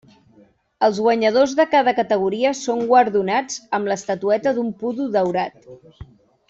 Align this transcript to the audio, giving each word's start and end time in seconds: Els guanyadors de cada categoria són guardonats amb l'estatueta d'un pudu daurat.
Els 0.87 1.01
guanyadors 1.07 1.53
de 1.59 1.65
cada 1.75 1.93
categoria 1.99 2.55
són 2.61 2.81
guardonats 2.93 3.61
amb 3.79 3.93
l'estatueta 3.93 4.55
d'un 4.59 4.77
pudu 4.83 5.11
daurat. 5.19 5.67